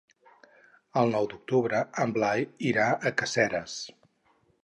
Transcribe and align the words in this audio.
El 1.01 1.11
nou 1.15 1.27
d'octubre 1.33 1.83
en 2.05 2.15
Blai 2.17 2.47
irà 2.71 2.87
a 3.09 3.13
Caseres. 3.23 3.79